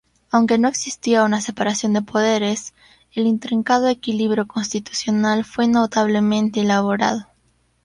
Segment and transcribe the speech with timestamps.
[0.31, 2.73] Aunque no existía una separación de poderes,
[3.11, 7.27] el intrincado equilibrio constitucional fue notablemente elaborado.